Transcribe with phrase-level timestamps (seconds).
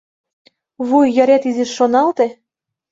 [0.87, 2.27] Вуй йырет изиш шоналте!